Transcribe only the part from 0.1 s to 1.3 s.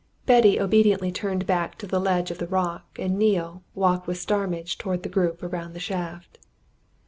Betty obediently